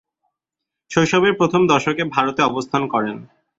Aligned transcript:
শৈশবের 0.91 1.33
প্রথম 1.39 1.61
দশকে 1.71 2.03
ভারতে 2.15 2.41
অবস্থান 2.43 2.83
করেন। 2.93 3.17